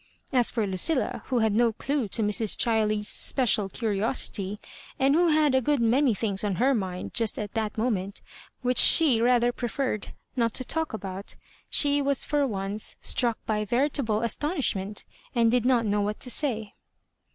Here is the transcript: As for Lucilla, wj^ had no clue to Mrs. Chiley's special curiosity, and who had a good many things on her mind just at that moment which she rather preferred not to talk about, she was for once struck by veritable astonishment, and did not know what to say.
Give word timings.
As 0.33 0.49
for 0.49 0.65
Lucilla, 0.65 1.21
wj^ 1.27 1.43
had 1.43 1.53
no 1.53 1.73
clue 1.73 2.07
to 2.07 2.23
Mrs. 2.23 2.57
Chiley's 2.57 3.07
special 3.07 3.69
curiosity, 3.69 4.57
and 4.97 5.13
who 5.13 5.27
had 5.27 5.53
a 5.53 5.61
good 5.61 5.79
many 5.79 6.15
things 6.15 6.43
on 6.43 6.55
her 6.55 6.73
mind 6.73 7.13
just 7.13 7.37
at 7.37 7.53
that 7.53 7.77
moment 7.77 8.23
which 8.63 8.79
she 8.79 9.21
rather 9.21 9.51
preferred 9.51 10.13
not 10.35 10.55
to 10.55 10.63
talk 10.63 10.93
about, 10.93 11.35
she 11.69 12.01
was 12.01 12.25
for 12.25 12.47
once 12.47 12.95
struck 12.99 13.37
by 13.45 13.63
veritable 13.63 14.23
astonishment, 14.23 15.05
and 15.35 15.51
did 15.51 15.65
not 15.65 15.85
know 15.85 16.01
what 16.01 16.19
to 16.21 16.31
say. 16.31 16.73